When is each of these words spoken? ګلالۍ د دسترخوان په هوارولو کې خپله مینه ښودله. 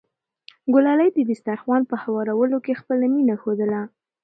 ګلالۍ 0.73 1.09
د 1.13 1.19
دسترخوان 1.29 1.81
په 1.89 1.95
هوارولو 2.03 2.57
کې 2.65 2.79
خپله 2.81 3.05
مینه 3.13 3.35
ښودله. 3.41 3.81